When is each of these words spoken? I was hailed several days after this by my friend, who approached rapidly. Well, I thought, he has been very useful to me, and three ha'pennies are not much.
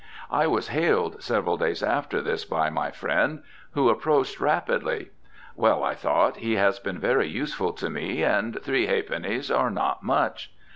I 0.31 0.47
was 0.47 0.69
hailed 0.69 1.21
several 1.21 1.57
days 1.57 1.83
after 1.83 2.21
this 2.21 2.43
by 2.43 2.71
my 2.71 2.89
friend, 2.89 3.43
who 3.73 3.87
approached 3.87 4.39
rapidly. 4.39 5.11
Well, 5.55 5.83
I 5.83 5.93
thought, 5.93 6.37
he 6.37 6.55
has 6.55 6.79
been 6.79 6.97
very 6.97 7.27
useful 7.27 7.71
to 7.73 7.87
me, 7.87 8.23
and 8.23 8.59
three 8.63 8.87
ha'pennies 8.87 9.51
are 9.51 9.69
not 9.69 10.01
much. 10.01 10.51